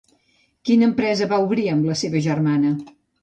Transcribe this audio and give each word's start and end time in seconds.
Quina 0.69 0.87
empresa 0.91 1.27
va 1.35 1.39
obrir 1.45 1.67
amb 1.73 1.87
la 1.91 1.99
seva 2.01 2.25
germana? 2.31 2.75